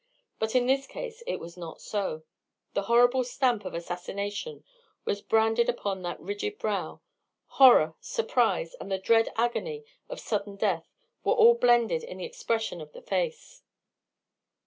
But 0.39 0.55
in 0.55 0.65
this 0.65 0.87
case 0.87 1.21
it 1.27 1.35
was 1.39 1.55
not 1.55 1.79
so. 1.79 2.23
The 2.73 2.81
horrible 2.89 3.23
stamp 3.23 3.65
of 3.65 3.75
assassination 3.75 4.63
was 5.05 5.21
branded 5.21 5.69
upon 5.69 6.01
that 6.01 6.19
rigid 6.19 6.57
brow. 6.57 7.01
Horror, 7.61 7.93
surprise, 7.99 8.73
and 8.79 8.91
the 8.91 8.97
dread 8.97 9.31
agony 9.35 9.85
of 10.09 10.19
sudden 10.19 10.55
death 10.55 10.89
were 11.23 11.33
all 11.35 11.53
blended 11.53 12.03
in 12.03 12.17
the 12.17 12.25
expression 12.25 12.81
of 12.81 12.93
the 12.93 13.01
face. 13.03 13.61